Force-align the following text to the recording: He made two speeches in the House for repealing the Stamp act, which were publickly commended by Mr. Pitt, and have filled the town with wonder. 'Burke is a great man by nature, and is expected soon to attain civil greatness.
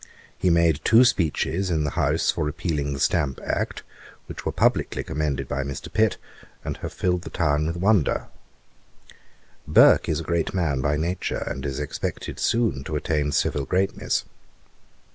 He 0.35 0.49
made 0.49 0.79
two 0.83 1.05
speeches 1.05 1.69
in 1.69 1.83
the 1.83 1.91
House 1.91 2.31
for 2.31 2.43
repealing 2.43 2.91
the 2.93 2.99
Stamp 2.99 3.39
act, 3.45 3.83
which 4.25 4.47
were 4.47 4.51
publickly 4.51 5.03
commended 5.03 5.47
by 5.47 5.61
Mr. 5.61 5.93
Pitt, 5.93 6.17
and 6.65 6.77
have 6.77 6.91
filled 6.91 7.21
the 7.21 7.29
town 7.29 7.67
with 7.67 7.75
wonder. 7.77 8.25
'Burke 9.67 10.09
is 10.09 10.19
a 10.19 10.23
great 10.23 10.55
man 10.55 10.81
by 10.81 10.97
nature, 10.97 11.43
and 11.45 11.67
is 11.67 11.79
expected 11.79 12.39
soon 12.39 12.83
to 12.85 12.95
attain 12.95 13.31
civil 13.31 13.63
greatness. 13.63 14.25